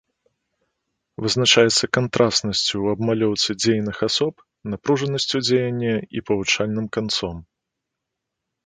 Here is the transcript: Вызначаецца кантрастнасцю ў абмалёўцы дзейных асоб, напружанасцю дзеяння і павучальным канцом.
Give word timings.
Вызначаецца 1.25 1.89
кантрастнасцю 1.97 2.73
ў 2.81 2.87
абмалёўцы 2.97 3.49
дзейных 3.61 3.97
асоб, 4.11 4.33
напружанасцю 4.75 5.37
дзеяння 5.47 5.95
і 6.19 6.29
павучальным 6.33 6.87
канцом. 7.01 7.35